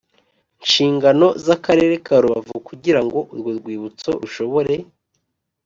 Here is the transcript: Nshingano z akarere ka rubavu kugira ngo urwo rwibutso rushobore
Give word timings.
Nshingano 0.63 1.27
z 1.43 1.45
akarere 1.55 1.95
ka 2.05 2.15
rubavu 2.23 2.55
kugira 2.67 2.99
ngo 3.05 3.19
urwo 3.33 3.49
rwibutso 3.59 4.09
rushobore 4.21 4.73